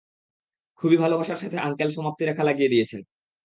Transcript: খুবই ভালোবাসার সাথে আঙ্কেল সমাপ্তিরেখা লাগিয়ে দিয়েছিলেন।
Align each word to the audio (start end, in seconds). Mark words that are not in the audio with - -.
খুবই 0.81 0.97
ভালোবাসার 0.97 1.37
সাথে 1.37 1.57
আঙ্কেল 1.59 1.89
সমাপ্তিরেখা 1.89 2.43
লাগিয়ে 2.43 2.71
দিয়েছিলেন। 2.73 3.05